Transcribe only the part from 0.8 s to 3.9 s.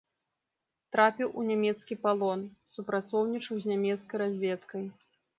Трапіў у нямецкі палон, супрацоўнічаў з